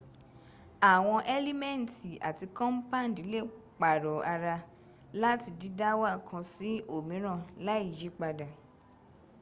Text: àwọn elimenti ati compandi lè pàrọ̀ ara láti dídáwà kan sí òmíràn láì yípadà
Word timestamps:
àwọn 0.93 1.19
elimenti 1.35 2.11
ati 2.29 2.45
compandi 2.57 3.21
lè 3.31 3.39
pàrọ̀ 3.79 4.17
ara 4.33 4.55
láti 5.21 5.47
dídáwà 5.59 6.09
kan 6.27 6.43
sí 6.53 6.69
òmíràn 6.95 7.39
láì 7.65 7.85
yípadà 7.99 8.47